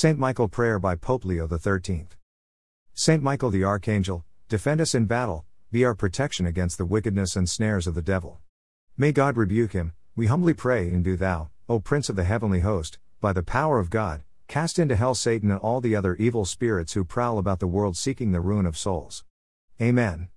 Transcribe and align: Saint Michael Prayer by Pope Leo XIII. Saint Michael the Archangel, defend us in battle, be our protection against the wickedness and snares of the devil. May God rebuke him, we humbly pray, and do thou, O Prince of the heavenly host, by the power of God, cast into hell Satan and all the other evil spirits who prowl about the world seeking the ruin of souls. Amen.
Saint 0.00 0.16
Michael 0.16 0.46
Prayer 0.46 0.78
by 0.78 0.94
Pope 0.94 1.24
Leo 1.24 1.48
XIII. 1.48 2.06
Saint 2.94 3.20
Michael 3.20 3.50
the 3.50 3.64
Archangel, 3.64 4.24
defend 4.48 4.80
us 4.80 4.94
in 4.94 5.06
battle, 5.06 5.44
be 5.72 5.84
our 5.84 5.96
protection 5.96 6.46
against 6.46 6.78
the 6.78 6.84
wickedness 6.84 7.34
and 7.34 7.50
snares 7.50 7.88
of 7.88 7.96
the 7.96 8.00
devil. 8.00 8.38
May 8.96 9.10
God 9.10 9.36
rebuke 9.36 9.72
him, 9.72 9.94
we 10.14 10.26
humbly 10.26 10.54
pray, 10.54 10.86
and 10.88 11.02
do 11.02 11.16
thou, 11.16 11.50
O 11.68 11.80
Prince 11.80 12.08
of 12.08 12.14
the 12.14 12.22
heavenly 12.22 12.60
host, 12.60 13.00
by 13.20 13.32
the 13.32 13.42
power 13.42 13.80
of 13.80 13.90
God, 13.90 14.22
cast 14.46 14.78
into 14.78 14.94
hell 14.94 15.16
Satan 15.16 15.50
and 15.50 15.58
all 15.58 15.80
the 15.80 15.96
other 15.96 16.14
evil 16.14 16.44
spirits 16.44 16.92
who 16.92 17.02
prowl 17.02 17.36
about 17.36 17.58
the 17.58 17.66
world 17.66 17.96
seeking 17.96 18.30
the 18.30 18.40
ruin 18.40 18.66
of 18.66 18.78
souls. 18.78 19.24
Amen. 19.82 20.26